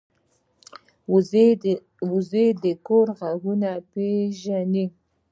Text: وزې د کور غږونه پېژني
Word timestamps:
وزې 2.13 2.47
د 2.63 2.65
کور 2.87 3.07
غږونه 3.19 3.69
پېژني 3.91 4.85